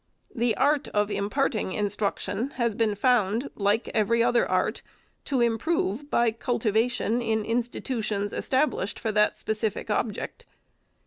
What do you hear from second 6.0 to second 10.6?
by cultivation in institutions established for that specific object.